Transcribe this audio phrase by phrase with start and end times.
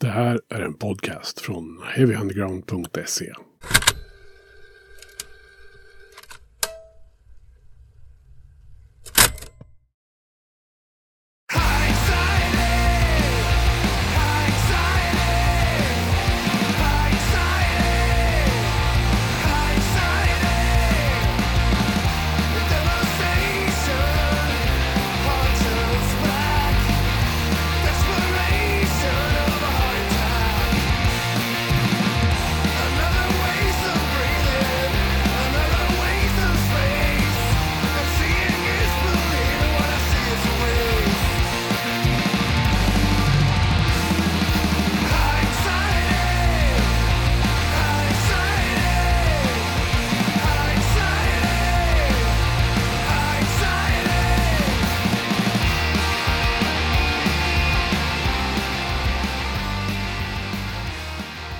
[0.00, 3.32] Det här är en podcast från heavyunderground.se.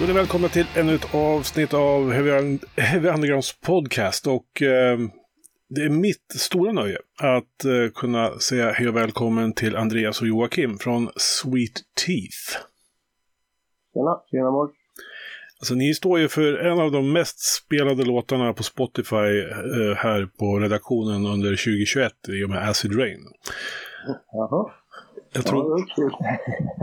[0.07, 4.27] ni välkomna till ännu ett avsnitt av Heavy, Un- Heavy Undergrounds podcast.
[4.27, 4.99] Och eh,
[5.69, 10.27] det är mitt stora nöje att eh, kunna säga hej och välkommen till Andreas och
[10.27, 11.73] Joakim från Sweet
[12.07, 12.67] Teeth.
[13.95, 14.71] Tjena, tjena mors.
[15.61, 20.29] Alltså, ni står ju för en av de mest spelade låtarna på Spotify eh, här
[20.39, 23.21] på redaktionen under 2021 i och med Acid Rain.
[24.33, 24.71] Jaha.
[25.33, 25.81] Jag Ja, tror,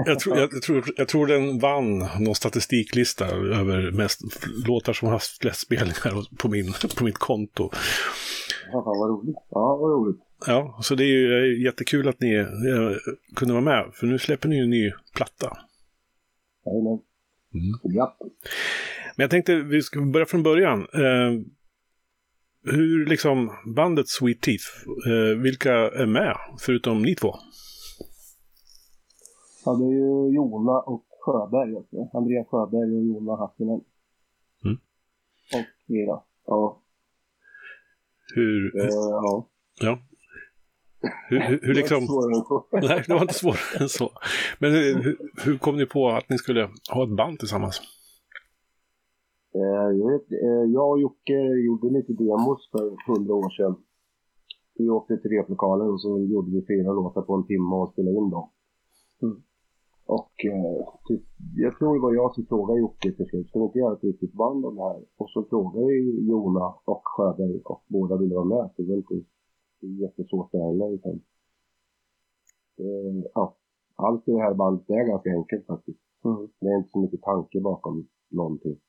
[0.06, 4.22] jag, tror, jag, tror, jag tror den vann någon statistiklista över mest
[4.68, 7.70] låtar som haft flest spelningar på, min, på mitt konto.
[8.72, 9.36] Ja, vad roligt.
[9.50, 10.22] Ja, vad roligt.
[10.48, 12.46] Ja, så det är ju jättekul att ni eh,
[13.36, 15.58] kunde vara med, för nu släpper ni ju en ny platta.
[16.66, 17.00] Jajamän.
[17.54, 17.80] Mm.
[17.84, 18.18] Ja.
[19.16, 20.80] Men jag tänkte vi ska börja från början.
[20.80, 21.42] Eh,
[22.66, 24.66] hur liksom bandet Sweet Teeth,
[25.08, 27.36] eh, vilka är med förutom ni två?
[29.66, 32.09] Ja, det är ju Jona och Sjöberg också.
[32.14, 33.81] Andreas Sjöberg och Jona Hassinen.
[34.66, 34.78] Mm.
[35.53, 36.25] Och vi då.
[36.45, 36.81] Ja.
[38.36, 39.50] Hur, Eh, ja.
[39.81, 40.00] ja.
[41.29, 42.02] Hur, hur, hur liksom...
[42.02, 42.66] Svårare än så.
[42.88, 44.12] Nej, det var inte svårare än så.
[44.59, 47.81] Men hur, hur, kom ni på att ni skulle ha ett band tillsammans?
[49.56, 53.75] Eh, jag, vet, eh, jag och Jocke gjorde lite demos för hundra år sedan.
[54.75, 58.18] Vi åkte till replokalen och så gjorde vi fyra låtar på en timme och spelade
[58.18, 58.50] in dem.
[59.22, 59.44] Mm.
[60.06, 61.24] Och eh, typ,
[61.56, 64.03] jag tror det var jag som frågade Jocke till slut, ska vi inte göra ett
[64.03, 65.06] riktigt band om det här?
[65.18, 68.69] Och så frågade vi Jona och Sjöberg och båda ville vara med.
[68.75, 69.25] Så det var inte
[70.03, 70.94] jättesvårt det heller.
[70.94, 71.12] Utan,
[72.78, 73.58] eh, ja,
[73.96, 76.00] allt i det här bandet är ganska enkelt faktiskt.
[76.59, 78.80] Det är inte så mycket tanke bakom någonting.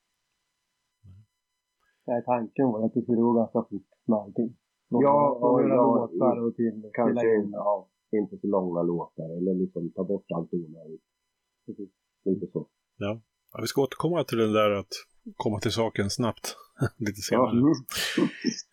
[2.06, 4.56] Nej, tanken var att det skulle gå ganska fort med allting.
[4.88, 7.88] Ja, och några låtar och till, Kanske till ja,
[8.18, 11.02] inte så långa låtar eller liksom ta bort allt onödigt.
[12.24, 12.66] Lite så.
[12.98, 13.20] Ja,
[13.60, 14.92] vi ska återkomma till den där att
[15.36, 16.56] komma till saken snabbt
[16.96, 17.50] lite Ja.
[17.52, 17.74] senare.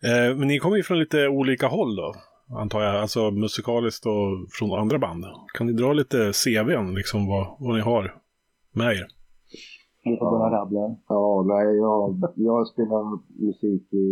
[0.04, 2.14] Eh, men ni kommer ju från lite olika håll då,
[2.58, 2.96] antar jag.
[2.96, 5.24] Alltså musikaliskt och från andra band.
[5.54, 8.20] Kan ni dra lite CVn, liksom vad, vad ni har
[8.72, 9.06] med er?
[10.04, 10.96] Vi får börja rabbla.
[11.08, 14.06] Ja, nej, jag, jag har spelat musik i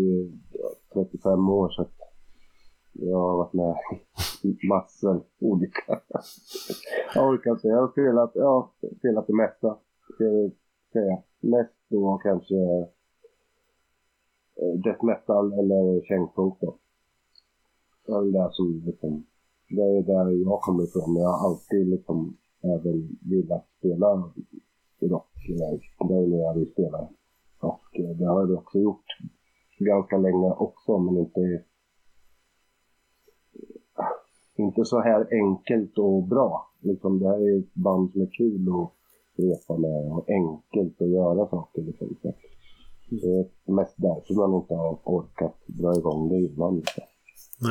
[0.53, 1.87] ja, 35 år så
[2.93, 3.75] jag har varit med
[4.69, 5.83] massor olika.
[7.15, 7.69] jag orkar inte.
[7.69, 9.79] Jag har spelat, ja, spelat det mesta.
[10.15, 10.53] Ska jag
[10.93, 11.23] säga.
[11.41, 12.55] Mest då kanske
[14.61, 16.79] eh, death metal eller kängpunk då.
[18.07, 19.27] Det är där som liksom,
[19.69, 21.17] det är där jag kommer ifrån.
[21.17, 24.33] Jag har alltid liksom även velat spela
[25.01, 25.33] rock.
[26.09, 27.09] Det är det jag vill spela.
[27.61, 29.07] Och eh, det har jag också gjort
[29.79, 31.65] ganska länge också, men inte
[34.61, 36.67] inte så här enkelt och bra.
[36.83, 38.93] Liksom, det här är ett band som är kul att
[39.37, 41.83] repa med och enkelt att göra saker.
[41.83, 42.09] Liksom.
[42.23, 46.77] Så det är mest därför man inte har orkat dra igång det innan.
[46.77, 47.05] Liksom.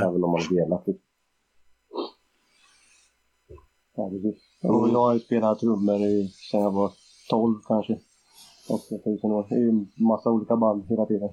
[0.04, 0.86] Även om man velat.
[0.86, 0.98] det.
[3.96, 4.36] Ja, precis.
[4.64, 6.92] Och jag har ju spelat trummor i, sen jag var
[7.30, 8.00] 12 kanske.
[8.70, 9.54] 8000 år.
[9.54, 11.30] I massa olika band hela tiden.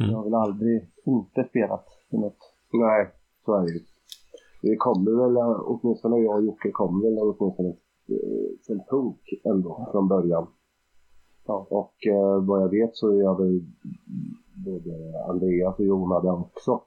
[0.00, 0.10] Mm.
[0.10, 2.38] Jag har väl aldrig inte spelat i något.
[2.72, 3.10] Nej,
[3.44, 3.80] så är det.
[4.62, 7.68] Vi kommer väl, åtminstone jag och Jocke kommer väl åtminstone
[8.08, 10.46] eh, från punk ändå från början.
[11.46, 13.64] Ja, och eh, vad jag vet så gör väl
[14.66, 16.80] både Andreas och Jona det också.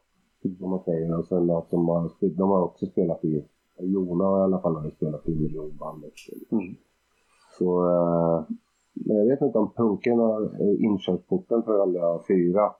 [0.59, 1.19] Som man säger.
[1.19, 3.45] Och sen att de har, de har också spelat i,
[3.79, 6.13] Jona i alla fall har spelat i miljonbandet.
[6.51, 6.75] Mm.
[7.57, 8.43] Så, eh,
[8.93, 12.71] men jag vet inte om punken har eh, inkörsporten för alla fyra.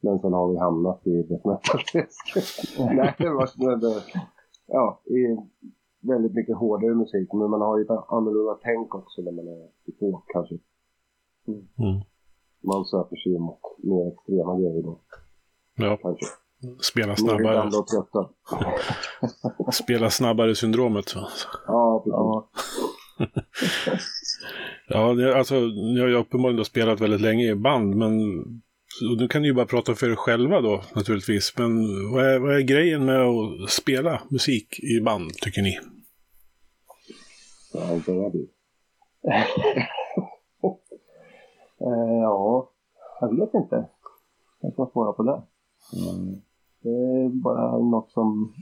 [0.00, 2.78] Men sen har vi hamnat i death metal-träsket.
[2.96, 4.02] Nej, det var men det,
[4.66, 5.36] Ja, i,
[6.00, 7.32] väldigt mycket hårdare musik.
[7.32, 10.54] Men man har ju ett annorlunda tänk också när man är 22 kanske.
[11.48, 12.00] Mm.
[12.64, 15.00] Man söker sig mot mer extrema grejer då.
[15.76, 16.26] Ja, Kanske.
[16.80, 17.70] spela snabbare.
[19.72, 21.04] Spela snabbare syndromet.
[21.66, 22.12] Ja, precis.
[22.14, 22.50] Ja,
[24.88, 25.54] Ja, det, alltså,
[25.96, 28.12] jag har uppenbarligen spelat väldigt länge i band, men
[29.10, 31.54] och nu kan ni ju bara prata för er själva då naturligtvis.
[31.58, 31.70] Men
[32.12, 35.78] vad är, vad är grejen med att spela musik i band, tycker ni?
[37.72, 38.46] Ja, det det.
[41.80, 42.70] eh, ja,
[43.20, 43.88] jag vet inte.
[44.60, 45.42] Jag ska svara på det.
[46.82, 48.52] Det är bara något som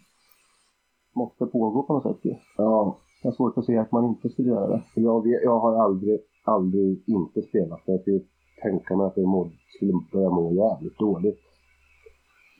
[1.14, 2.24] måste pågå på något sätt.
[2.24, 2.34] ju.
[2.56, 4.82] Ja, Jag har svårt att se att man inte skulle göra det.
[4.94, 7.80] jag, jag har aldrig, aldrig inte spelat.
[7.84, 8.20] Jag skulle
[8.62, 11.40] tänka mig att jag må, skulle börja må jävligt dåligt.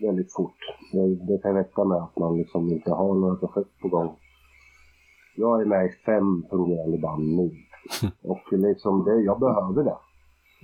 [0.01, 0.59] Väldigt fort.
[0.93, 4.17] Det, det kan räcka med att man liksom inte har några projekt på gång.
[5.37, 7.51] Jag är med i fem fungerande band nu.
[8.23, 9.97] Och liksom det, jag behöver det.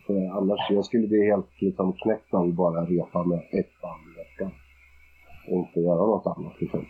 [0.07, 4.03] För annars jag skulle bli helt liksom knäckt av att bara repa med ett band
[4.11, 4.51] i veckan.
[5.49, 6.85] Och inte göra något annat liksom.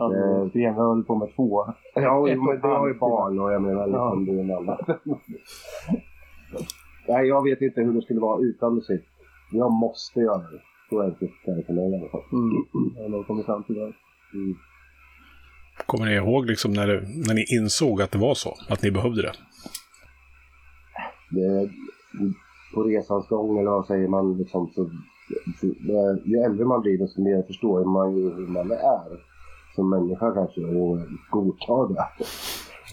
[0.00, 1.64] Alltså, det ena höll på med två.
[1.94, 4.78] Ja, men det har ju barn och jag menar liksom det är en annan.
[7.08, 9.04] Nej, jag vet inte hur det skulle vara utan musik.
[9.52, 10.60] Jag måste göra det.
[10.90, 12.22] Så enkelt är det för mig i alla fall.
[12.32, 13.10] Mm.
[13.10, 13.92] Jag har kommit fram till det.
[14.34, 14.54] Mm.
[15.86, 18.54] Kommer ni ihåg liksom när, det, när ni insåg att det var så?
[18.68, 19.32] Att ni behövde det?
[21.30, 21.70] Det,
[22.74, 24.90] på resans gång, eller vad säger man, liksom, så,
[25.60, 25.66] så,
[26.24, 29.20] ju äldre man blir desto mer förstår man ju hur man är
[29.74, 30.98] som människa kanske och
[31.30, 32.24] godtar det.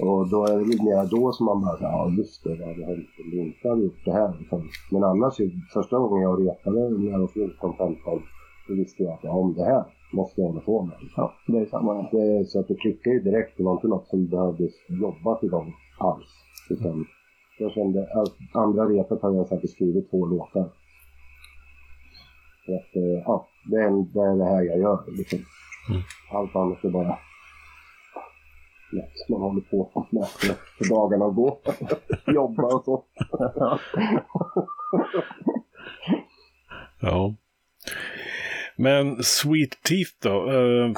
[0.01, 3.07] Och då är det mer då som man bara, ja just det, det hade hänt
[3.23, 4.33] om du inte hade gjort det här.
[4.39, 4.69] Liksom.
[4.91, 5.33] Men annars,
[5.73, 8.21] första gången jag repade när jag var 14-15,
[8.67, 9.83] då visste jag att ja, om det här
[10.13, 10.97] måste jag hålla på med.
[11.15, 12.09] Ja, det är samma.
[12.11, 13.57] Det, så att det klickade ju direkt.
[13.57, 16.29] Det var inte något som behövdes jobbas igång alls.
[16.69, 17.05] Utan
[17.59, 18.07] jag kände
[18.53, 20.69] andra repet hade jag säkert skrivit två låtar.
[22.65, 24.99] Så att, eh, ja, det är, det är det här jag gör.
[25.17, 25.39] Liksom.
[25.89, 26.01] Mm.
[26.31, 27.17] Allt annat är bara
[28.95, 30.27] lätt man håller på med
[30.77, 31.59] för dagarna och gå.
[32.33, 33.03] Jobba och så.
[37.01, 37.35] Ja.
[38.77, 40.51] Men Sweet Teeth då?
[40.51, 40.91] Eh,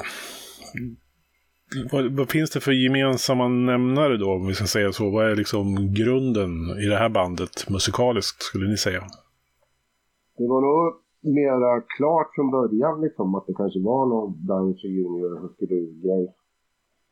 [1.92, 5.10] vad, vad finns det för gemensamma nämnare då, om vi ska säga så?
[5.10, 6.50] Vad är liksom grunden
[6.84, 9.02] i det här bandet musikaliskt, skulle ni säga?
[10.38, 15.40] Det var nog mera klart från början liksom att det kanske var någon Downsy Junior
[15.40, 16.34] Husker Du-grej.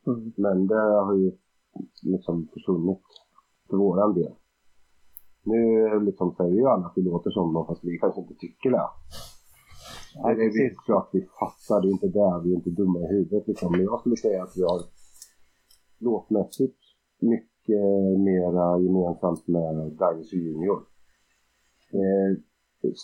[0.07, 0.33] Mm.
[0.37, 1.33] Men det har ju
[2.03, 3.03] liksom försvunnit
[3.71, 4.33] för våran del.
[5.43, 8.71] Nu liksom säger ju alla att vi låter som dem fast vi kanske inte tycker
[8.71, 8.89] det.
[10.23, 13.07] Nej, det är klart vi fattar, det är inte det, vi är inte dumma i
[13.07, 13.73] huvudet liksom.
[13.73, 14.81] Men jag skulle säga att vi har
[15.99, 16.79] låtmässigt
[17.21, 17.85] mycket
[18.19, 20.83] mera gemensamt med Dinosaur Junior.
[21.93, 22.39] Eh,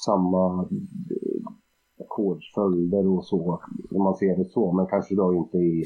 [0.06, 1.42] samma eh,
[2.00, 3.60] ackordsföljder och så,
[3.90, 4.72] om man ser det så.
[4.72, 5.84] Men kanske då inte i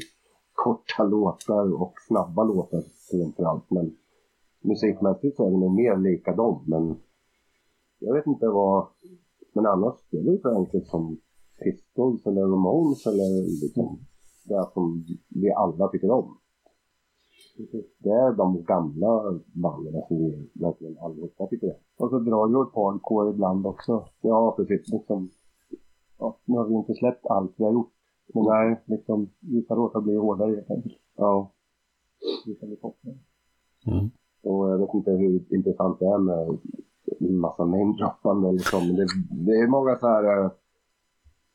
[0.63, 3.71] korta låtar och snabba låtar framförallt.
[3.71, 3.97] Men
[4.61, 6.63] musikmässigt så är det nog mer lika dem.
[6.67, 6.97] Men
[7.99, 8.87] jag vet inte vad...
[9.53, 11.17] Men annars, det är väl så enkelt som
[11.63, 13.29] Pistols eller Ramones eller
[13.63, 13.99] liksom
[14.45, 16.37] det som vi alla tycker om.
[17.97, 21.79] Det är de gamla banden som vi verkligen allihopa tycker om.
[21.97, 24.05] Och så drar ju åt hardcore ibland också.
[24.21, 24.93] Ja, precis.
[24.93, 25.29] Liksom,
[26.19, 27.96] ja, nu har vi inte släppt allt vi har gjort.
[28.33, 28.81] Men Nej.
[28.85, 30.97] liksom, vissa låtar blir hårdare helt enkelt.
[31.15, 31.51] Ja.
[32.45, 33.17] Vissa blir kortare.
[33.87, 34.09] Mm.
[34.43, 36.57] Och jag vet inte hur intressant det är med
[37.19, 38.87] en massa namedroppande liksom.
[38.87, 40.51] Men det, det är många så här äh,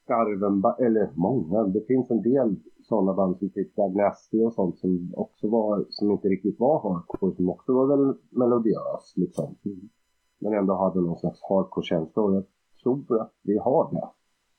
[0.05, 2.57] skarven, eller många, det finns en del
[2.89, 7.37] sådana band som typ Agnasti och sånt som också var, som inte riktigt var hardcore,
[7.37, 9.55] som också var väl melodiös liksom.
[10.39, 12.45] Men ändå hade någon slags hardcore-känsla och jag
[12.83, 14.09] tror att vi har det.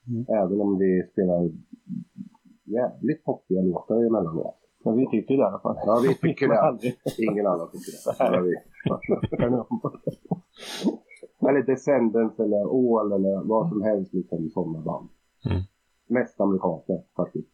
[0.08, 0.26] Mm.
[0.30, 1.52] Även om vi spelar
[2.64, 4.60] jävligt poppiga låtar emellanåt.
[4.86, 5.76] Men vi tycker det i alla fall.
[5.86, 6.94] Ja, vi tycker det.
[7.24, 8.18] Ingen annan tycker det.
[8.20, 8.56] Bara vi.
[11.50, 15.10] Eller Descendants eller All eller vad som helst liksom sådana band.
[15.46, 15.62] Mm.
[16.10, 17.48] Mest amerikanska faktiskt.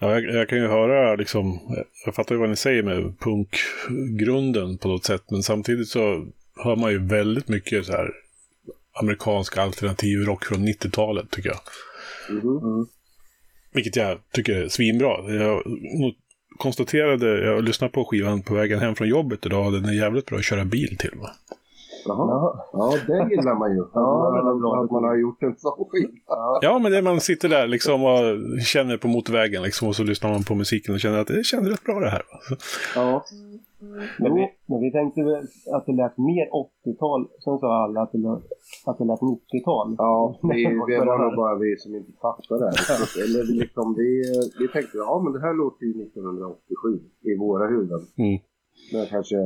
[0.00, 1.58] Ja, jag, jag kan ju höra liksom,
[2.04, 6.00] jag fattar ju vad ni säger med punkgrunden på något sätt, men samtidigt så
[6.64, 8.10] hör man ju väldigt mycket så här
[9.00, 11.60] amerikansk alternativ rock från 90-talet tycker jag.
[12.30, 12.86] Mm.
[13.74, 15.32] Vilket jag tycker är svinbra.
[15.32, 15.62] Jag
[16.58, 20.26] konstaterade, jag lyssnade på skivan på vägen hem från jobbet idag, och den är jävligt
[20.26, 21.12] bra att köra bil till.
[21.14, 21.30] Va?
[22.06, 22.66] Jaha.
[22.72, 23.84] Ja, det gillar man ju.
[23.94, 26.58] Ja, att man har gjort en sån skiva.
[26.62, 30.30] Ja, men det man sitter där liksom och känner på motorvägen liksom och så lyssnar
[30.30, 32.22] man på musiken och känner att det känns rätt bra det här.
[32.94, 33.24] Ja.
[34.18, 35.20] Men vi, men vi tänkte
[35.72, 36.46] att det lät mer
[36.86, 37.28] 80-tal.
[37.44, 38.42] Sen sa alla att det lät,
[38.86, 39.94] att det lät 90-tal.
[39.98, 43.22] Ja, vi, vi var nog bara vi som inte fattade det.
[43.24, 44.10] Eller liksom, vi,
[44.58, 47.00] vi tänkte ja men det här låter ju 1987
[47.30, 48.00] i våra huvuden.
[48.18, 48.38] Mm.
[48.92, 49.36] Men kanske,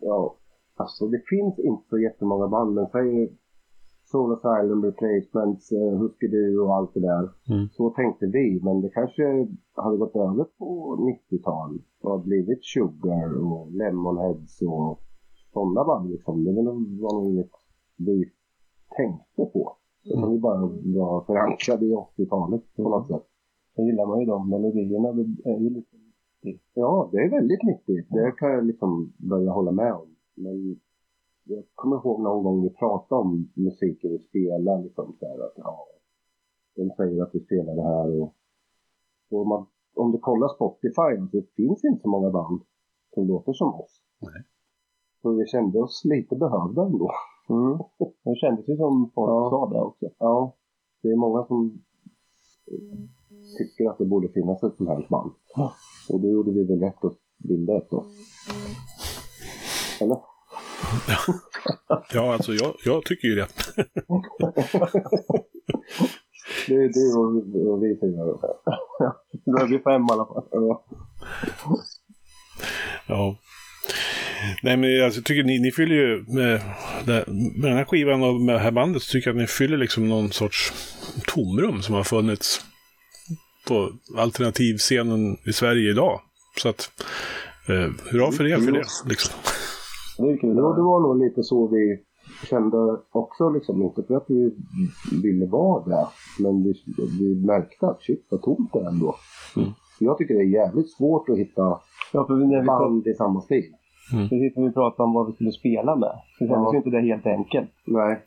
[0.00, 0.36] ja,
[0.76, 2.74] alltså det finns inte så jättemånga band.
[2.74, 3.38] Men säg
[4.14, 7.28] Soul Asylum, Replacements, uh, Husker Du och allt det där.
[7.50, 7.68] Mm.
[7.68, 10.96] Så tänkte vi, men det kanske hade gått över på
[11.30, 15.00] 90-tal och har blivit Sugar och Lemonheads och
[15.52, 16.44] sådana band liksom.
[16.44, 17.50] Det var nog, inget
[17.96, 18.30] vi
[18.96, 19.76] tänkte på.
[20.04, 20.60] Utan vi bara
[21.00, 23.26] var förankrade i 80-talet på något sätt.
[23.76, 25.12] Sen gillar man ju de melodierna.
[25.12, 25.96] Det är ju lite...
[26.74, 28.06] Ja, det är väldigt nyttigt.
[28.10, 30.08] Det kan jag liksom börja hålla med om.
[30.34, 30.80] Men
[31.44, 34.82] jag kommer ihåg någon gång vi pratade om musiken vi spelar.
[34.82, 35.86] Liksom så här att, ja,
[36.76, 38.34] de säger att vi spelar det här och,
[39.30, 42.60] och om, man, om du kollar Spotify så det finns inte så många band
[43.14, 44.02] som låter som oss.
[44.20, 44.44] Nej.
[45.22, 47.10] Så vi kände oss lite behövda ändå.
[47.48, 47.78] Mm.
[48.24, 49.50] Det kändes ju som folk Ja.
[49.50, 50.06] sa det också.
[50.18, 50.54] Ja,
[51.02, 51.82] det är många som
[53.58, 55.30] tycker att det borde finnas ett sånt här band.
[56.10, 58.04] Och då gjorde vi väl rätt att bilda ett då.
[60.00, 60.18] Eller?
[62.12, 63.48] Ja, alltså jag, jag tycker ju det.
[66.66, 68.40] Det är du och, och vi fyra då.
[69.44, 70.44] Då är vi fem i alla fall.
[73.06, 73.38] Ja.
[74.62, 76.62] Nej, men alltså, jag tycker ni, ni fyller ju med,
[77.06, 79.76] med den här skivan och med det här bandet så tycker jag att ni fyller
[79.76, 80.72] liksom någon sorts
[81.26, 82.64] tomrum som har funnits
[83.68, 86.20] på alternativscenen i Sverige idag.
[86.62, 86.90] Så att,
[87.68, 88.84] eh, hurra för er för det.
[89.08, 89.34] Liksom.
[90.18, 90.56] Det är kul.
[90.58, 91.98] Jo, det var nog lite så vi
[92.50, 93.82] kände också liksom.
[93.82, 94.54] Inte för att vi
[95.22, 96.06] ville vara där.
[96.40, 96.74] Men vi,
[97.20, 99.14] vi märkte att shit vad tomt det är ändå.
[99.56, 99.68] Mm.
[100.00, 101.80] Jag tycker det är jävligt svårt att hitta
[102.12, 103.64] Ja, för när vi, band i samma stil.
[104.28, 106.12] precis när vi pratade om vad vi skulle spela med.
[106.38, 106.72] Så kändes Ja.
[106.72, 107.70] ju inte det helt enkelt.
[107.84, 108.20] Nej.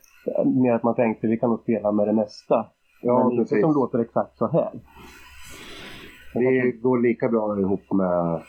[0.44, 2.66] Mer att man tänkte vi kan nog spela med det mesta.
[3.02, 3.60] Ja, men inte precis.
[3.64, 4.70] som låter exakt så här.
[6.34, 8.42] Det går lika bra ihop med...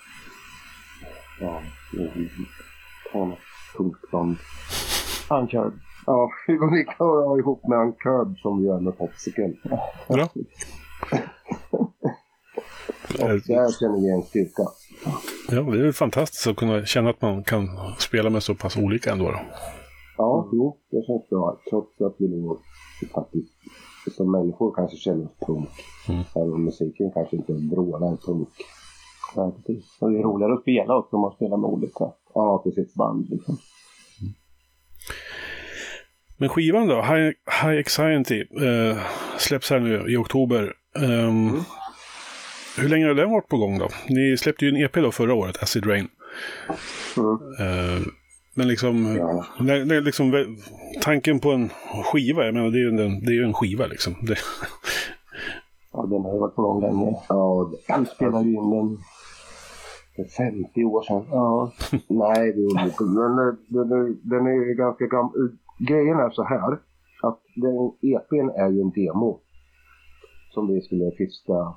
[1.41, 1.60] Ja,
[3.13, 3.39] något
[3.78, 4.38] tungt band.
[5.30, 5.80] Uncharted.
[6.06, 9.54] Ja, det går lika bra ihop med Uncurb som vi gör med Popsicle.
[10.08, 10.30] Bra.
[13.12, 14.63] Och där känner vi en styrka.
[15.50, 18.78] Ja, det är väl fantastiskt att kunna känna att man kan spela med så pass
[18.78, 19.25] olika ändå.
[19.25, 19.39] Då.
[20.18, 21.60] Ja, jo, det känns bra.
[21.70, 22.50] Trots att vi
[23.13, 23.54] faktiskt
[24.18, 25.70] som människor kanske känner oss punk.
[26.10, 26.22] Mm.
[26.36, 28.50] Även om musiken kanske inte vrålar punk.
[29.36, 29.98] Ja, precis.
[30.01, 32.06] Och det är roligare att spela också om man spelar med olika
[32.39, 32.93] Ja, precis.
[32.93, 33.27] band.
[33.29, 33.58] Liksom.
[36.38, 37.31] Men skivan då, High,
[37.63, 38.98] High Anxiety, eh,
[39.38, 40.74] släpps här nu i oktober.
[41.00, 41.51] Ehm,
[42.77, 43.88] Hur länge har den varit på gång då?
[44.10, 46.08] Ni släppte ju en EP då förra året, Acid Rain.
[47.17, 47.29] Mm.
[47.60, 48.01] Eh,
[48.53, 49.46] men liksom, Ja.
[49.60, 50.58] det, det är liksom
[51.01, 51.69] tanken på en
[52.05, 54.15] skiva, jag menar det är ju en, det är en skiva liksom.
[54.22, 54.36] Det,
[55.93, 57.15] Ja, den har ju varit på gång länge.
[57.29, 58.98] Ja, Vi spelade ju in den.
[60.20, 61.26] Är 50 år sedan.
[61.32, 61.72] Ja,
[62.08, 63.04] Nej, det gjorde vi inte.
[63.04, 65.32] Eh, den är, den är ju ganska gammal.
[65.80, 66.72] Grejen är så här.
[67.22, 69.40] Att den EPn är ju en demo.
[70.54, 71.74] Som vi skulle fiska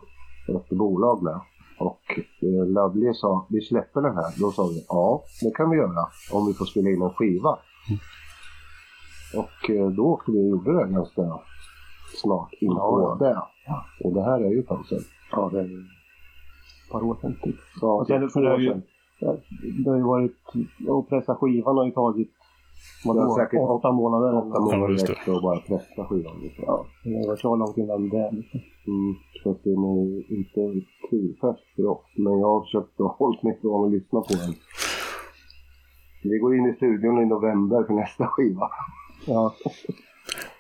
[0.49, 1.41] ett bolag med.
[1.79, 2.03] Och
[2.43, 4.41] eh, Lovely sa, vi släpper den här.
[4.41, 6.05] Då sa vi, ja det kan vi göra.
[6.33, 7.59] Om vi får spela in en skiva.
[9.37, 11.23] Och eh, då åkte vi och gjorde det ganska
[12.23, 13.43] snart in på det.
[14.05, 15.05] Och det här är ju sedan.
[15.33, 16.02] ja det är
[16.93, 17.57] par år sedan typ.
[17.81, 18.75] Ja, Och sen, för det, har ju,
[19.85, 20.43] det har ju varit,
[20.95, 22.31] att pressa skivan har ju tagit
[23.05, 24.29] Det har säkert åtta månader.
[24.29, 24.51] eller åtta.
[24.55, 25.13] Ja, månader det.
[25.13, 26.37] efter att bara pressa skivan.
[26.43, 26.65] Liksom.
[26.67, 28.31] Ja, det var klar långt innan det.
[28.33, 28.61] Liksom.
[28.87, 32.05] Mm, så att den är inte kulfärsk för oss.
[32.17, 34.53] Men jag har försökt att hålla mig från att lyssna på den.
[36.25, 38.69] Vi går in i studion i november för nästa skiva.
[39.27, 39.53] Ja,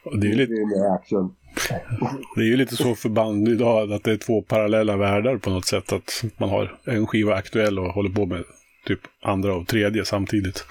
[0.04, 1.34] det, är ju lite, Det är med action.
[2.36, 5.50] Det är ju lite så för band idag att det är två parallella världar på
[5.50, 5.92] något sätt.
[5.92, 8.44] Att man har en skiva aktuell och håller på med
[8.86, 10.64] typ andra och tredje samtidigt.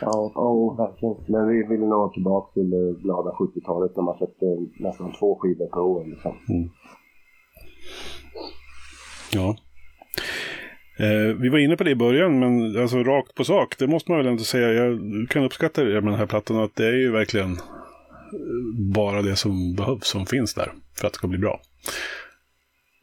[0.00, 1.16] ja, Ja, verkligen.
[1.28, 4.46] men vi vill nog tillbaka till det glada 70-talet när man släppte
[4.78, 6.04] nästan två skivor per år.
[6.06, 6.36] Liksom.
[9.32, 9.56] Ja.
[10.98, 14.10] Eh, vi var inne på det i början, men alltså rakt på sak, det måste
[14.10, 14.72] man väl ändå säga.
[14.72, 14.98] Jag
[15.30, 17.56] kan uppskatta det med den här plattan, att det är ju verkligen
[18.94, 21.60] bara det som behövs som finns där för att det ska bli bra.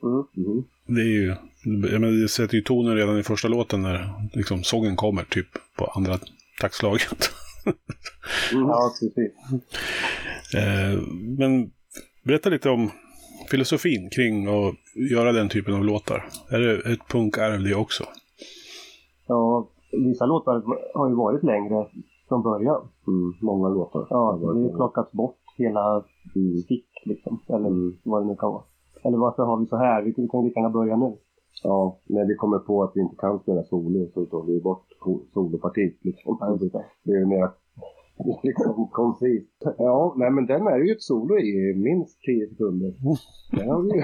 [0.04, 0.48] Mm.
[0.48, 0.64] Mm.
[0.88, 1.36] Det är ju,
[1.92, 5.48] jag menar, det sätter ju tonen redan i första låten när liksom sången kommer, typ
[5.78, 6.20] på andra
[6.62, 7.30] taktslaget.
[8.54, 8.68] Mm.
[8.68, 9.34] Ja, precis.
[10.56, 11.02] Eh,
[11.38, 11.72] men
[12.24, 12.92] berätta lite om
[13.52, 14.76] filosofin kring att
[15.12, 16.30] göra den typen av låtar.
[16.50, 18.04] Är det ett punkarv det också?
[19.28, 20.64] Ja, vissa låtar
[20.94, 21.88] har ju varit längre
[22.34, 22.82] från början.
[23.08, 23.34] Mm.
[23.42, 24.08] Många låtar.
[24.10, 26.04] Ja, det har ju plockats bort hela
[26.36, 26.58] Mm.
[26.58, 27.40] stick liksom.
[27.50, 27.72] Eller
[28.10, 28.64] vad det nu kan vara.
[29.04, 30.02] Eller varför har vi så här?
[30.04, 31.14] Vi kan ju lika gärna börja nu.
[31.64, 34.86] Ja, när vi kommer på att vi inte kan spela solo så tar vi bort
[35.34, 35.96] solopartiet.
[36.02, 36.38] Liksom.
[36.40, 36.84] Ja, det.
[37.04, 37.50] Det är mer
[38.44, 39.64] liksom koncist.
[39.78, 42.94] Ja, nej men den är ju ett solo i minst 10 sekunder.
[43.52, 44.04] Den har vi ju.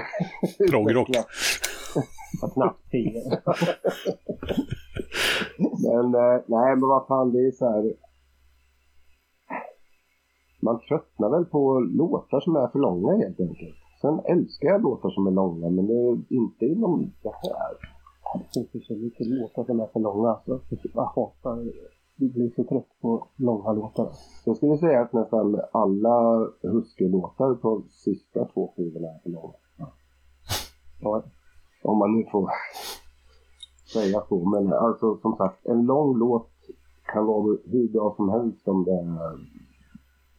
[2.40, 3.22] För knappt tio.
[5.58, 7.92] Men eh, nej, men vad fan, det är så här.
[10.62, 13.76] Man tröttnar väl på låtar som är för långa helt enkelt.
[14.00, 17.74] Sen älskar jag låtar som är långa, men det är inte inom det här.
[18.54, 20.38] Det finns så mycket låtar som är för långa.
[20.44, 20.60] Så
[20.94, 21.72] jag hatar
[22.16, 24.08] Jag blir så trött på långa låtar.
[24.44, 29.54] Jag skulle säga att nästan alla Husky-låtar på sista två skivorna är för långa.
[31.00, 31.22] Ja,
[31.82, 32.50] Om man nu får
[33.92, 34.44] säga så.
[34.44, 36.50] Men alltså som sagt, en lång låt
[37.12, 39.38] kan vara hur bra som helst om det är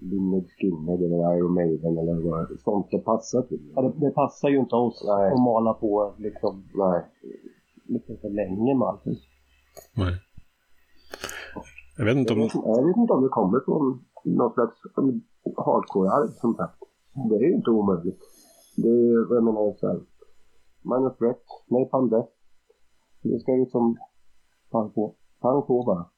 [0.01, 2.58] Lynyrd Skynyrd eller Iron Maiden eller vad det.
[2.58, 3.72] Sånt det passar till.
[3.75, 5.31] Ja, det, det passar ju inte oss Nej.
[5.31, 7.01] att mala på liksom, Nej.
[7.86, 9.17] liksom för länge med allting.
[9.98, 10.13] Nej.
[11.98, 12.43] Jag vet inte Jag om...
[12.43, 14.77] vet, jag vet inte om det kommer från någon slags
[15.65, 16.79] hardcore-arv som sagt.
[17.29, 18.20] Det är ju inte omöjligt.
[18.77, 20.00] Det är, jag menar så här.
[20.81, 22.29] Minus Threat, Napalm Death.
[23.24, 23.98] Det ska ju som
[24.72, 25.15] pang på.
[25.41, 26.11] Pang på bara.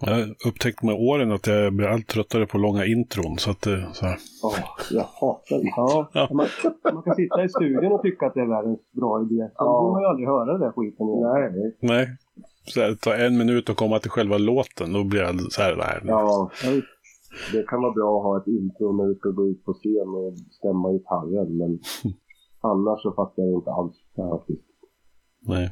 [0.00, 3.38] Jag har upptäckt med åren att jag blir allt tröttare på långa intron.
[3.38, 4.18] Så att det, så här.
[4.44, 4.54] Åh,
[4.90, 5.72] jag hatar det.
[5.76, 6.28] Ja, Ja.
[6.30, 6.46] Man,
[6.94, 9.38] man kan sitta i studion och tycka att det är världens bra idé.
[9.42, 9.82] Sen Ja.
[9.84, 11.06] vill man ju aldrig höra den där skiten.
[11.06, 11.76] Nej.
[11.80, 12.16] Nej.
[12.64, 14.92] Så här, det tar en minut att komma till själva låten.
[14.92, 16.00] Då blir jag så här, nej.
[16.04, 16.50] Ja,
[17.52, 20.08] det kan vara bra att ha ett intro när du ska gå ut på scen
[20.08, 21.56] och stämma gitarren.
[21.58, 21.78] Men
[22.60, 24.62] annars så fattar jag inte alls faktiskt.
[25.40, 25.70] nej.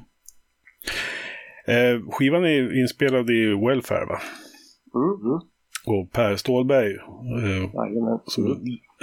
[1.66, 4.18] Eh, skivan är inspelad i Welfare, va?
[4.94, 5.40] Mm, mm.
[5.86, 8.18] Och Per Stålberg, eh, Jajamän.
[8.26, 8.44] som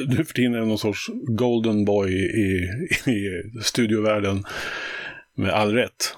[0.08, 2.70] nu för tiden är någon sorts golden boy i,
[3.12, 4.44] i studiovärlden.
[5.36, 6.16] Med all rätt.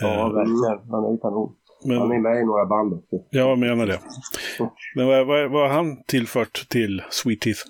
[0.00, 0.90] Ja, Eh, verkligen.
[0.90, 1.56] Han är kanon.
[1.84, 3.16] Han är men, med i några band också.
[3.30, 4.00] jag menar det.
[4.94, 7.60] Men vad, vad, vad har han tillfört till Sweet Teeth?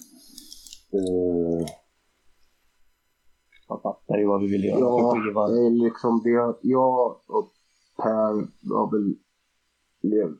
[3.68, 5.14] Han fattar ju vad vi vill göra Ja,
[5.48, 6.68] det är liksom det.
[6.68, 7.52] Jag och
[7.96, 8.32] Per
[8.74, 9.14] har väl
[10.02, 10.38] levt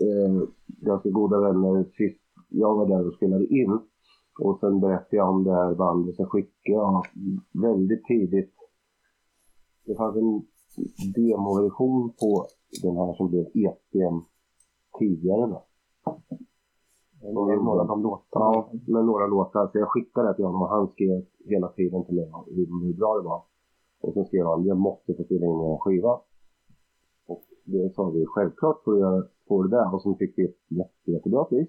[0.00, 3.80] eh, ganska goda vänner sist jag var där och spelade in.
[4.40, 6.16] Och sen berättade jag om det här bandet.
[6.16, 7.06] Sen skickade jag
[7.52, 8.54] väldigt tidigt.
[9.86, 10.46] Det fanns en
[11.14, 12.46] demoversion på
[12.82, 14.20] den här som blev EPM
[14.98, 15.66] tidigare då.
[17.32, 18.44] Några av de låtarna.
[18.44, 19.68] Ja, med några låtar.
[19.72, 23.14] Så jag skickade det till honom och han skrev hela tiden till mig hur, bra
[23.14, 23.42] det var.
[24.00, 26.20] Och så skrev han, jag måste få spela in en skiva.
[27.64, 29.94] Det sa vi, självklart får jag få det där.
[29.94, 31.68] Och så fick vi ett jätte, jättebra pris.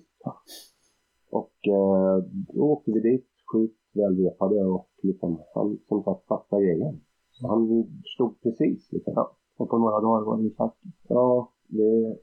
[1.30, 2.24] Och eh,
[2.54, 7.02] då åkte vi dit, sjukt välrepade och liksom, han som sagt fattade grejen.
[7.42, 9.14] Han stod precis liksom.
[9.16, 9.38] Ja.
[9.58, 10.78] Och på några dagar var det klart.
[11.08, 12.18] Ja, det,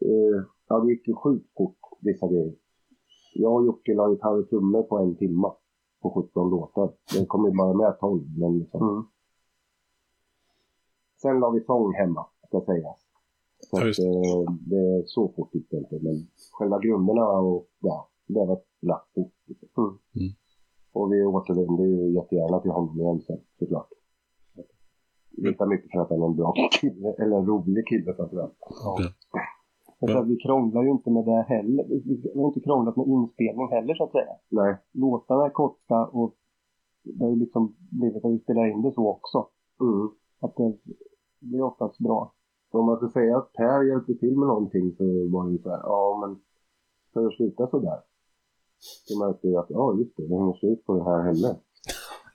[0.00, 2.54] eh, ja, det gick ju sjukt fort, vissa grejer.
[3.34, 5.54] Jag och Jocke la gitarr och trummor på en timma
[6.02, 6.92] på 17 låtar.
[7.12, 8.88] Det kom ju bara med 12, men liksom.
[8.88, 9.04] Mm.
[11.22, 12.98] Sen la vi sång hemma, ska sägas.
[13.70, 17.66] Så Ja, att, eh, det är så fort gick det inte, men själva grunderna och
[17.80, 19.32] ja, det var lagt fort.
[19.46, 19.68] Liksom.
[19.84, 19.96] Mm.
[20.24, 20.32] Mm.
[20.92, 23.88] Och vi återvände ju jättegärna till honom igen sen, såklart.
[25.30, 28.56] Lika mycket för att han är en bra kille, eller en rolig kille framförallt.
[28.60, 28.96] Ja.
[29.32, 29.40] Ja.
[30.00, 31.84] Men så vi krånglar ju inte med det heller.
[31.88, 32.00] Vi
[32.34, 34.32] vi har inte krånglat med inspelning heller så att säga.
[34.48, 36.34] Nej, Låtarna är korta och
[37.04, 39.48] det har ju liksom blivit att vi spelar in det så också.
[39.80, 40.08] mm.
[40.40, 40.76] Att det
[41.40, 42.32] blir oftast bra.
[42.76, 45.70] Så om man ska säga att Per hjälpte till med någonting så var det så
[45.70, 46.30] här, ja men
[47.12, 48.00] för det sluta sådär?
[49.06, 51.54] Så märkte jag att, ja just det, det är slut på det här heller.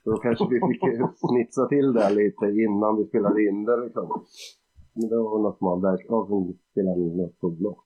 [0.04, 0.82] Så då kanske vi fick
[1.28, 4.06] snitsa till det lite innan vi spelade in det liksom.
[4.94, 7.76] Men det var något som man verkligen, ja som spelade in något solo.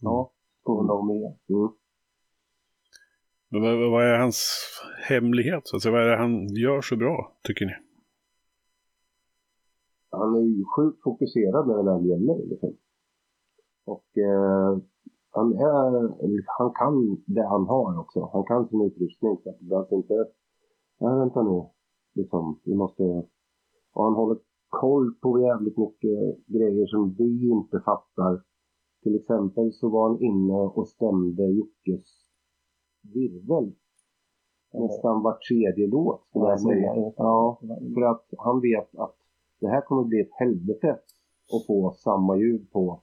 [0.00, 1.16] Ja, skola och med.
[1.54, 1.68] Mm.
[3.48, 4.40] Men vad, vad är hans
[5.08, 5.64] hemlighet?
[5.72, 5.90] Alltså.
[5.90, 7.89] Vad är det han gör så bra, tycker ni?
[10.10, 12.76] Han är ju sjukt fokuserad när det väl gäller liksom.
[13.86, 14.78] Och eh,
[15.30, 15.90] han är,
[16.58, 18.30] han kan det han har också.
[18.32, 20.14] Han kan sin utrustning så att det behövs inte,
[21.00, 21.62] nej vänta nu,
[22.14, 23.02] liksom, vi måste,
[23.92, 28.42] och han håller koll på jävligt mycket grejer som vi inte fattar.
[29.02, 32.06] Till exempel så var han inne och stämde Jockes
[33.14, 33.72] virvel.
[34.72, 37.12] Nästan var tredje låt skulle jag säga.
[37.16, 37.60] Ja,
[37.94, 39.16] för att han vet att
[39.60, 40.98] det här kommer bli ett helvete
[41.52, 43.00] att få samma ljud på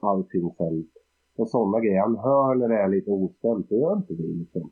[0.00, 0.88] allting sen.
[1.36, 2.00] Och sådana grejer.
[2.00, 3.68] Han hör när det är lite ostämt.
[3.68, 4.70] Det gör inte vi liksom.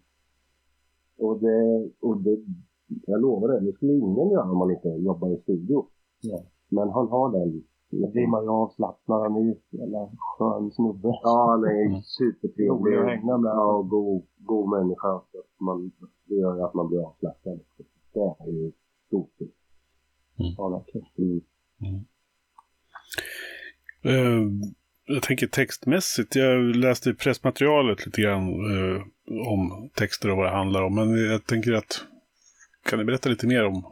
[1.19, 2.39] Och det, och det,
[3.07, 5.87] jag lovar det, det skulle ingen göra om man inte jobbar i studio.
[6.21, 6.39] Ja.
[6.69, 7.65] Men han har den.
[7.91, 9.23] Då blir man ju avslappnad.
[9.23, 11.09] Han är ju en skön snubbe.
[11.23, 12.71] Ja, han är supertrevlig.
[12.71, 13.51] Rolig att hänga med.
[13.51, 15.21] Ja, och god, god människa.
[15.59, 15.93] Man,
[16.25, 17.61] det gör ju att man blir avslappnad.
[18.13, 18.73] Det är ju
[19.07, 19.39] stort.
[20.39, 21.41] Verkligen.
[21.81, 22.05] Mm.
[24.05, 24.43] Eh,
[25.07, 29.03] jag tänker textmässigt, jag läste i pressmaterialet lite grann eh,
[29.49, 30.95] om texter och vad det handlar om.
[30.95, 32.05] Men jag tänker att,
[32.89, 33.83] kan ni berätta lite mer om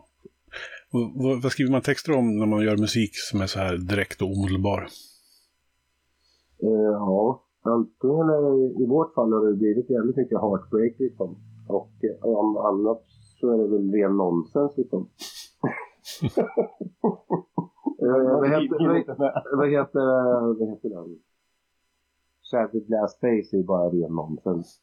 [0.90, 4.22] vad, vad- skriver man texter om när man gör musik som är så här direkt
[4.22, 4.80] och omedelbar?
[6.62, 8.28] Eh, ja, antingen
[8.82, 11.36] i vårt fall har det blivit jävligt mycket heartbreak liksom.
[11.68, 11.90] Och
[12.22, 13.02] om annat
[13.40, 15.08] så är det väl ren nonsens liksom.
[18.04, 20.00] Eh, vad heter, vad, vad heter,
[20.58, 21.18] vad heter den?
[22.50, 24.80] Shattered Glass Face är ju bara ren nonsens.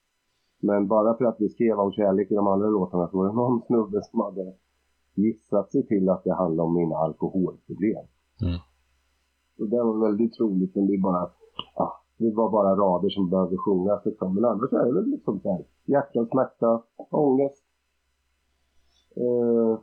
[0.59, 3.33] Men bara för att vi skrev om kärlek i de andra låtarna så var det
[3.33, 4.53] någon snubbe som hade
[5.15, 8.05] gissat sig till att det handlade om mina alkoholproblem.
[8.41, 8.59] Mm.
[9.59, 11.29] Och det var väldigt troligt men det är bara,
[11.75, 14.35] ja, det var bara rader som behövde sjungas liksom.
[14.35, 17.65] Men annars är det väl liksom så här, hjärta, smärta, ångest.
[19.15, 19.79] Eh,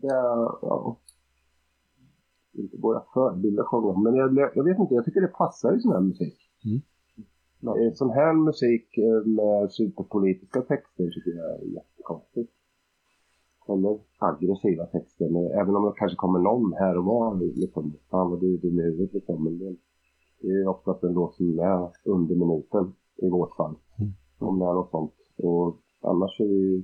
[0.00, 0.98] ja,
[2.52, 5.92] inte våra förebilder sjunga, men jag, jag vet inte, jag tycker det passar i sån
[5.92, 6.38] här musik.
[6.64, 6.82] Mm.
[7.66, 12.52] Eh, Sån här musik eh, med superpolitiska texter tycker jag är jättekonstigt.
[13.68, 18.30] Eller aggressiva texter, men även om det kanske kommer någon här och var, liksom, fan
[18.30, 19.44] vad du är dum i huvudet liksom.
[19.44, 19.76] Men det,
[20.40, 23.74] det är oftast en låt som är under minuten i vårt fall.
[23.98, 24.12] Mm.
[24.38, 25.14] Om det är något sånt.
[25.36, 26.82] Och annars är det ju,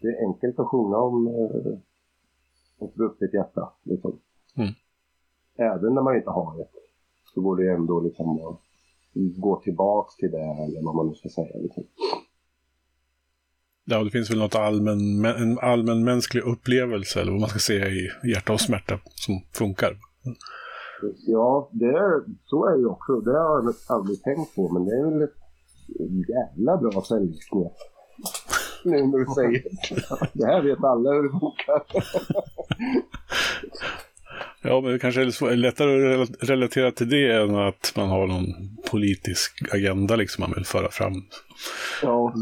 [0.00, 3.72] det är enkelt att sjunga om eh, ett brustet hjärta.
[3.82, 4.18] Liksom.
[4.56, 4.72] Mm.
[5.56, 6.66] Även när man inte har det
[7.34, 8.60] så går det ändå liksom att
[9.36, 11.58] gå tillbaks till det eller vad man nu ska säga.
[11.60, 11.84] Liksom.
[13.84, 18.10] Ja, det finns väl något allmän, en allmänmänsklig upplevelse, eller vad man ska säga, i
[18.32, 19.96] hjärta och smärta som funkar.
[21.26, 23.20] Ja, det är, så är det också.
[23.20, 25.36] Det har jag aldrig tänkt på, men det är väl ett
[26.28, 27.72] jävla bra säljknep.
[28.86, 30.28] Nu när du säger det.
[30.32, 31.82] Det här vet alla hur det funkar.
[34.62, 38.26] Ja, men det kanske är lättare att rela- relatera till det än att man har
[38.26, 38.44] någon
[38.90, 41.12] politisk agenda liksom man vill föra fram.
[42.02, 42.34] Ja,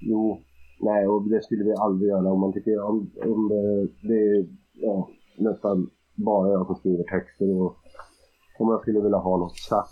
[0.00, 0.42] jo.
[0.80, 4.46] Nej, och det skulle vi aldrig göra om man tycker om, om det, det är
[4.74, 7.76] ja, nästan bara jag som skriver texter och
[8.58, 9.90] om jag skulle vilja ha något sagt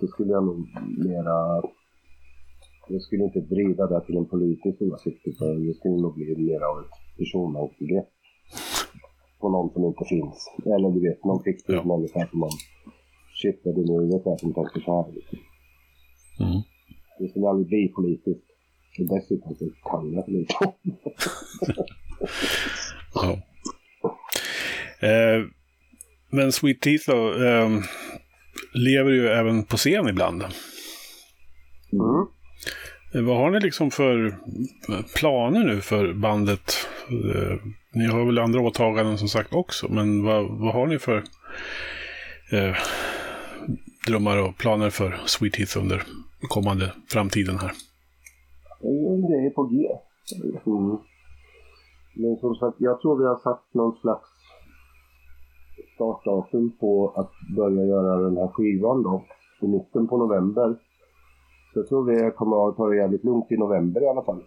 [0.00, 0.58] så skulle jag nog
[0.98, 1.62] mera
[2.92, 6.60] jag skulle inte vrida det till en politisk åsikt utan det skulle nog bli mer
[6.60, 8.08] av ett personangrepp
[9.40, 10.38] på någon som inte finns.
[10.66, 11.84] Eller du vet, någon fiktiv Ja.
[11.84, 12.50] människa som man
[13.42, 15.08] shit vad du nu vet jag som tänker så här.
[16.46, 16.60] Mm.
[17.18, 18.46] Det skulle aldrig bli politiskt.
[18.98, 20.54] Och dessutom så kan jag lite.
[23.14, 23.32] Ja.
[25.08, 25.44] Eh,
[26.30, 27.68] men Sweet Teeth då, eh,
[28.74, 30.42] lever ju även på scen ibland.
[31.92, 32.26] Mm.
[33.14, 36.72] Eh, vad har ni liksom för eh, planer nu för bandet?
[37.08, 37.56] Eh,
[37.94, 41.16] ni har väl andra åtaganden som sagt också, men vad, vad har ni för
[42.52, 42.76] eh,
[44.06, 46.02] drömmar och planer för Sweet Heath under
[46.40, 47.72] kommande framtiden här?
[49.28, 49.88] Det är på G.
[50.66, 50.98] Mm.
[52.14, 54.28] Men som sagt, jag tror vi har satt någon slags
[55.94, 59.24] startdatum på att börja göra den här skivan då.
[59.62, 60.76] I mitten på november.
[61.72, 64.42] Så jag tror vi kommer att ta det jävligt lugnt i november i alla fall.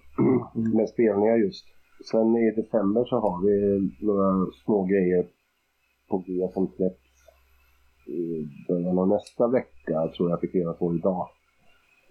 [0.75, 1.65] Med spelningar just.
[2.11, 3.55] Sen i december så har vi
[4.05, 5.27] några små grejer
[6.09, 7.03] på G som släpps
[8.07, 11.27] i början av nästa vecka tror jag fick reda på idag.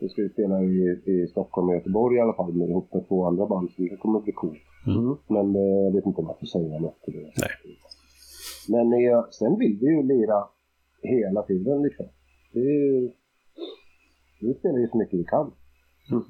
[0.01, 3.09] Vi ska ju spela i, i Stockholm och Göteborg i alla fall med, ihop med
[3.09, 4.63] två andra band så det kommer bli coolt.
[4.87, 5.17] Mm.
[5.29, 7.21] Men eh, jag vet inte om jag får säga något till det.
[7.21, 7.53] Nej.
[8.69, 10.45] Men eh, sen vill vi ju lira
[11.03, 12.07] hela tiden liksom.
[12.53, 13.11] Det är ju...
[14.43, 15.53] Vi spelar ju så mycket vi kan.
[16.11, 16.25] Mm.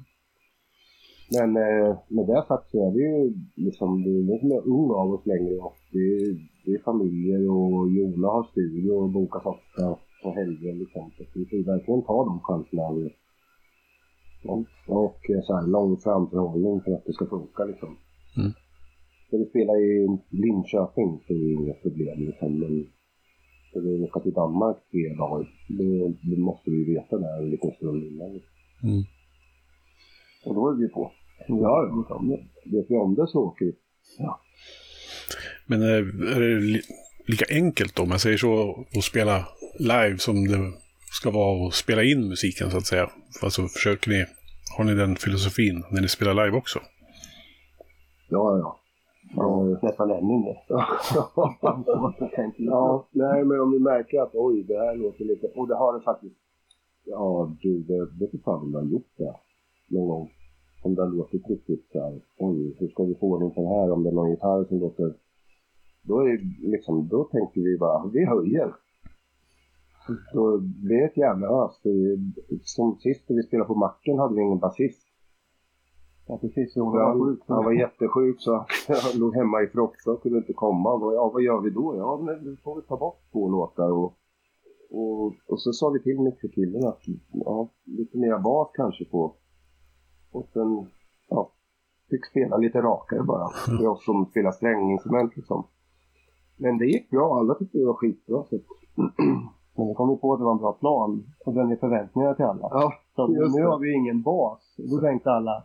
[1.35, 4.67] Men eh, med det sagt så är vi ju liksom, det är ingen som är
[4.75, 5.55] ung av oss längre.
[5.67, 10.73] Och det, är, det är familjer och Jona har studio och bokas ofta på helger
[10.73, 11.11] liksom.
[11.17, 12.83] Så vi får ju verkligen ta de chanserna.
[12.83, 13.11] Och,
[14.51, 17.97] och, och eh, så här, lång framförhållning för att det ska funka liksom.
[18.37, 18.51] Mm.
[19.27, 22.59] Ska vi spela i Linköping så är det inga problem liksom.
[22.59, 22.87] Men
[23.73, 27.71] ska vi åka till Danmark tre dagar, då, då måste vi veta det en liten
[27.71, 28.29] stund innan.
[28.83, 29.03] Mm.
[30.45, 31.11] Och då är vi på.
[31.47, 32.21] Ja, ja.
[32.65, 33.73] Vet vi om det så åker vi.
[35.65, 36.01] Men är,
[36.35, 36.81] är det li
[37.27, 39.45] lika enkelt om man säger så, att spela
[39.79, 40.71] live som det
[41.11, 43.09] ska vara att spela in musiken så att säga?
[43.43, 44.25] Alltså försöker ni,
[44.77, 46.79] har ni den filosofin när ni spelar live också?
[48.29, 48.82] Ja, ja.
[49.35, 50.63] Ja, nästan ännu mer.
[52.57, 55.47] ja, nej men om vi märker att oj, det här låter lite...
[55.47, 56.35] Och det har det faktiskt...
[57.05, 59.33] Ja, du, det vet inte fan om det har gjort det
[59.87, 60.29] någon gång.
[60.83, 63.67] Om det har låtit riktigt så här, oj, hur ska vi få ordning på det
[63.67, 63.91] här?
[63.91, 65.13] Om det är någon gitarr som låter...
[66.01, 68.73] Då är liksom, då tänker vi bara, vi höjer.
[70.33, 71.81] Då, det är ett jävla ös.
[72.63, 75.02] Som sist när vi spelade på Macken hade vi ingen basist.
[76.27, 76.73] Ja, precis.
[76.75, 78.51] Jo, Han, han var jättesjuk så
[78.87, 80.89] han låg hemma i Frotsa och kunde inte komma.
[80.89, 81.95] Ja, vad gör vi då?
[81.97, 84.13] Ja, men nu får vi ta bort två låtar och,
[84.89, 89.35] och, och så sa vi till mixerkillen att ja, lite mer bas kanske på.
[90.31, 90.87] Och sen,
[91.29, 91.51] ja,
[92.09, 93.49] fick spela lite rakare bara.
[93.49, 95.67] För oss som spelar stränginstrument liksom.
[96.57, 98.43] Men det gick bra, alla tyckte det var skitbra.
[98.43, 98.55] Så.
[99.75, 102.33] Men vi kom ju på att det var en bra plan och den är förväntningar
[102.33, 102.67] till alla.
[102.71, 104.75] Ja, Så nu har vi ingen bas.
[104.77, 105.63] Då tänkte alla,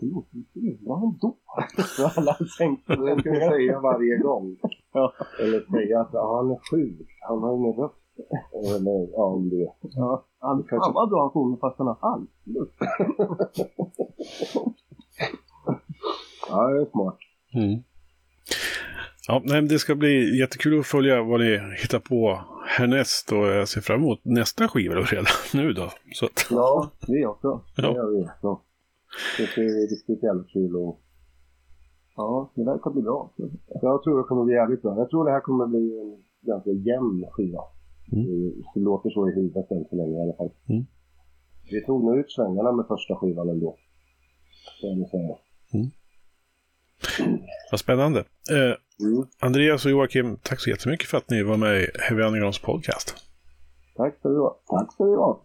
[0.00, 1.36] det låter lite bra ändå.
[1.96, 4.56] Så alla tänkte det ska vi säga varje gång.
[4.92, 5.12] Ja.
[5.40, 7.94] Eller säga att ja, han är sjuk, han har ingen röst.
[8.76, 9.68] Eller ja, om det.
[9.80, 12.26] Ja, han, Kanske- fan vad bra han sjunger fast han har halv.
[16.48, 17.16] Ja, det är smart.
[17.54, 17.82] Mm.
[19.28, 23.68] Ja, nej, det ska bli jättekul att följa vad ni hittar på härnäst och jag
[23.68, 25.90] ser fram emot nästa skiva redan nu då.
[26.12, 27.60] Så Ja, vi också.
[27.76, 27.94] Det Ja.
[27.94, 28.28] gör vi.
[28.40, 28.60] Så.
[29.38, 31.00] Det ser riktigt jävla kul och
[32.16, 33.32] Ja, det verkar bli bra.
[33.82, 34.98] jag tror det kommer bli jävligt bra.
[34.98, 37.62] Jag tror det här kommer bli en ganska jämn skiva.
[38.12, 38.24] Mm.
[38.74, 40.50] Det, låter så i huvudet än så länge i alla fall.
[40.68, 40.84] Mm.
[41.70, 43.76] Vi tog nog ut svängarna med första skivan ändå.
[44.82, 45.36] Jag säga.
[47.70, 48.20] vad spännande.
[48.20, 49.26] Eh, Mm.
[49.40, 53.14] Andreas och Joakim, tack så jättemycket för att ni var med i Heavy Undergrounds podcast.
[53.96, 54.60] Tack ska du ha.
[54.66, 55.44] Tack ska du ha.